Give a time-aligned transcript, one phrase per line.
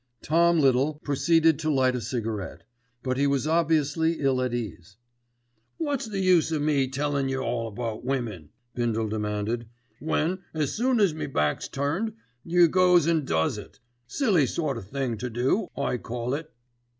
[0.23, 2.63] Tom Little proceeded to light a cigarette;
[3.03, 4.97] but he was obviously ill at ease.
[5.77, 9.67] "Wot's the use o' me tellin' yer all about women," Bindle demanded,
[9.99, 13.79] "when, as soon as my back's turned yer goes an' does it.
[14.07, 16.51] Silly sort of thing to do, I call it."